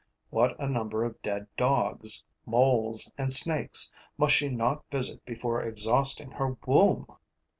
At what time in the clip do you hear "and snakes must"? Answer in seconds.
3.19-4.33